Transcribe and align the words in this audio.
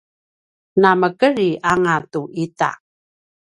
na 0.81 0.91
mekedri 1.01 1.49
anga 1.71 1.95
tu 2.11 2.21
ita 2.43 2.69